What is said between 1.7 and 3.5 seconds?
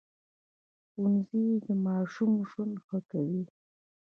ماشوم ژوند ښه کوي